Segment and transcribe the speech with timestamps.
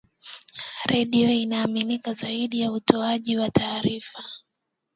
[0.85, 4.23] redio inaaminika zaidi kwa utoaji wa taarifa